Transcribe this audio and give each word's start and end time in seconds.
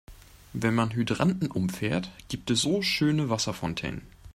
Wenn 0.53 0.73
man 0.73 0.89
Hydranten 0.93 1.51
umfährt, 1.51 2.09
gibt 2.27 2.49
es 2.49 2.61
so 2.61 2.81
schöne 2.81 3.29
Wasserfontänen. 3.29 4.01